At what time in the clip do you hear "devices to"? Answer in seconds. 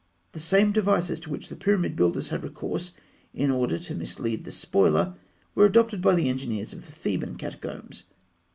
0.71-1.29